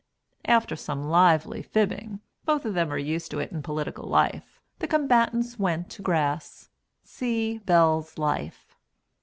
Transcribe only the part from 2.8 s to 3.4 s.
are used to